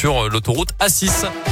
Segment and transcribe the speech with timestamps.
[0.00, 1.49] sur l'autoroute A6.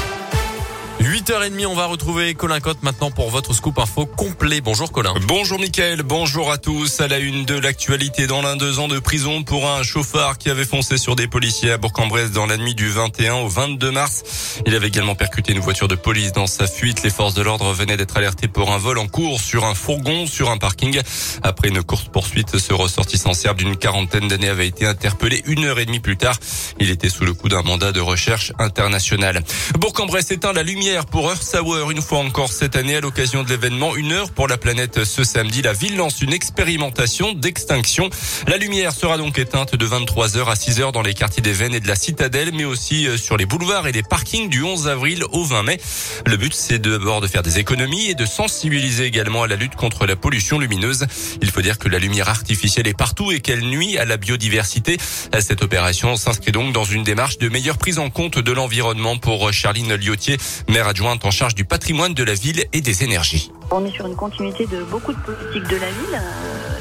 [1.09, 4.61] 8h30, on va retrouver Colin Cotte maintenant pour votre scoop info complet.
[4.61, 5.15] Bonjour Colin.
[5.27, 7.01] Bonjour Mickaël, bonjour à tous.
[7.01, 10.51] À la une de l'actualité, dans l'un deux ans de prison pour un chauffard qui
[10.51, 14.23] avait foncé sur des policiers à Bourg-en-Bresse dans la nuit du 21 au 22 mars.
[14.67, 17.03] Il avait également percuté une voiture de police dans sa fuite.
[17.03, 20.27] Les forces de l'ordre venaient d'être alertées pour un vol en cours sur un fourgon
[20.27, 21.01] sur un parking.
[21.43, 25.79] Après une course poursuite, ce ressortissant serbe d'une quarantaine d'années avait été interpellé une heure
[25.79, 26.37] et demie plus tard.
[26.81, 29.43] Il était sous le coup d'un mandat de recherche international.
[29.79, 31.57] Bourg-en-Bresse éteint la lumière pour Earth
[31.91, 35.25] une fois encore cette année à l'occasion de l'événement Une heure pour la planète ce
[35.25, 35.63] samedi.
[35.63, 38.11] La ville lance une expérimentation d'extinction.
[38.47, 41.81] La lumière sera donc éteinte de 23h à 6h dans les quartiers des Vennes et
[41.81, 45.25] de la Citadelle, mais aussi euh, sur les boulevards et les parkings du 11 avril
[45.33, 45.81] au 20 mai.
[46.27, 49.77] Le but, c'est d'abord de faire des économies et de sensibiliser également à la lutte
[49.77, 51.07] contre la pollution lumineuse.
[51.43, 54.97] Il faut dire que la lumière artificielle est partout et qu'elle nuit à la biodiversité.
[55.41, 59.53] Cette opération s'inscrit donc dans une démarche de meilleure prise en compte de l'environnement pour
[59.53, 60.39] Charline Liotier,
[60.87, 63.51] adjointe en charge du patrimoine de la ville et des énergies.
[63.71, 66.21] On est sur une continuité de beaucoup de politiques de la ville.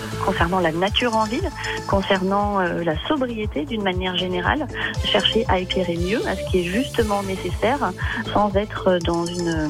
[0.08, 1.50] Euh, concernant la nature en ville,
[1.88, 4.68] concernant euh, la sobriété d'une manière générale,
[5.06, 7.92] chercher à éclairer mieux à ce qui est justement nécessaire
[8.34, 9.70] sans être dans une,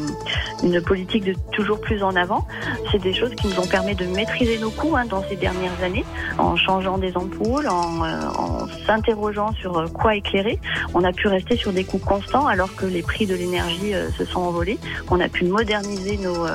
[0.64, 2.48] une politique de toujours plus en avant.
[2.92, 5.84] C'est des choses qui nous ont permis de maîtriser nos coûts hein, dans ces dernières
[5.84, 6.06] années
[6.38, 10.60] en changeant des ampoules, en, euh, s'interrogeant sur quoi éclairer.
[10.94, 14.10] On a pu rester sur des coûts constants alors que les prix de l'énergie euh,
[14.18, 14.80] se sont envolés.
[15.12, 16.48] On a pu moderniser nos,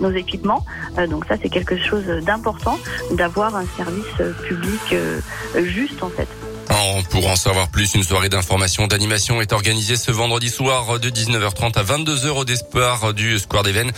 [0.00, 0.64] nos équipements.
[1.08, 2.78] donc ça, c'est quelque chose d'important
[3.22, 5.20] d'avoir un service public euh,
[5.62, 6.26] juste en fait.
[7.10, 11.78] Pour en savoir plus, une soirée d'information d'animation est organisée ce vendredi soir de 19h30
[11.78, 13.92] à 22h au départ du Square des Vennes.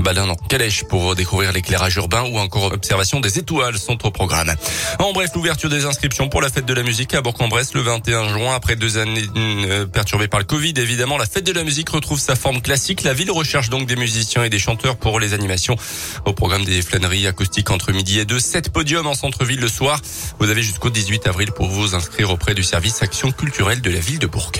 [0.00, 4.54] Balin en calèche pour découvrir l'éclairage urbain ou encore observation des étoiles sont au programme.
[5.00, 8.28] En bref, l'ouverture des inscriptions pour la fête de la musique à Bourg-en-Bresse le 21
[8.30, 10.74] juin après deux années euh, perturbées par le Covid.
[10.76, 13.02] Évidemment, la fête de la musique retrouve sa forme classique.
[13.02, 15.76] La ville recherche donc des musiciens et des chanteurs pour les animations.
[16.24, 20.00] Au programme des flâneries acoustiques entre midi et deux, sept podiums en centre-ville le soir.
[20.38, 24.00] Vous avez jusqu'au 18 avril pour vous inscrire auprès du service Action culturelle de la
[24.00, 24.52] ville de Bourg.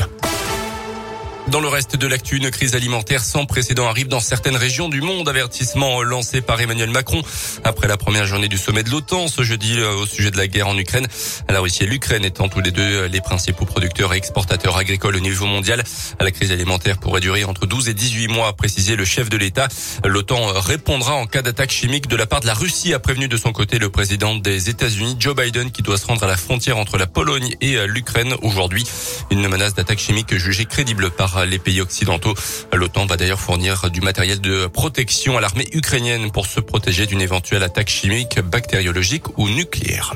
[1.51, 5.01] Dans le reste de l'actu, une crise alimentaire sans précédent arrive dans certaines régions du
[5.01, 5.29] monde.
[5.29, 7.23] Avertissement lancé par Emmanuel Macron
[7.65, 10.47] après la première journée du sommet de l'OTAN ce jeudi euh, au sujet de la
[10.47, 11.09] guerre en Ukraine.
[11.49, 15.17] La Russie et l'Ukraine étant tous les deux euh, les principaux producteurs et exportateurs agricoles
[15.17, 15.83] au niveau mondial.
[16.21, 19.37] La crise alimentaire pourrait durer entre 12 et 18 mois, a précisé le chef de
[19.37, 19.67] l'État.
[20.05, 23.37] L'OTAN répondra en cas d'attaque chimique de la part de la Russie, a prévenu de
[23.37, 26.79] son côté le président des États-Unis, Joe Biden, qui doit se rendre à la frontière
[26.79, 28.85] entre la Pologne et euh, l'Ukraine aujourd'hui.
[29.33, 32.35] Une menace d'attaque chimique jugée crédible par les pays occidentaux.
[32.73, 37.21] L'OTAN va d'ailleurs fournir du matériel de protection à l'armée ukrainienne pour se protéger d'une
[37.21, 40.15] éventuelle attaque chimique, bactériologique ou nucléaire.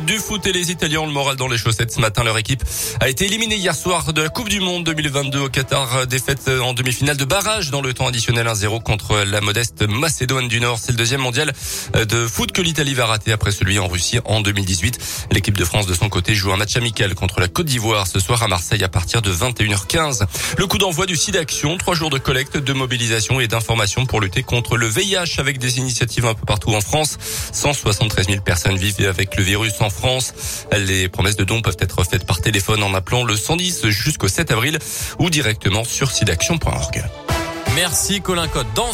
[0.00, 2.24] Du foot et les Italiens le moral dans les chaussettes ce matin.
[2.24, 2.62] Leur équipe
[3.00, 6.06] a été éliminée hier soir de la Coupe du Monde 2022 au Qatar.
[6.06, 10.60] Défaite en demi-finale de barrage dans le temps additionnel 1-0 contre la modeste Macédoine du
[10.60, 10.78] Nord.
[10.80, 11.52] C'est le deuxième mondial
[11.92, 15.26] de foot que l'Italie va rater après celui en Russie en 2018.
[15.30, 18.18] L'équipe de France de son côté joue un match amical contre la Côte d'Ivoire ce
[18.18, 20.22] soir à Marseille à partir de 21h15.
[20.56, 24.22] Le coup d'envoi du site d'action, trois jours de collecte, de mobilisation et d'information pour
[24.22, 27.18] lutter contre le VIH avec des initiatives un peu partout en France.
[27.52, 30.34] 173 000 personnes vivent avec le virus en France.
[30.76, 34.50] Les promesses de dons peuvent être faites par téléphone en appelant le 110 jusqu'au 7
[34.50, 34.78] avril
[35.18, 37.04] ou directement sur sidaction.org.
[37.74, 38.48] Merci Colin.
[38.74, 38.90] Dans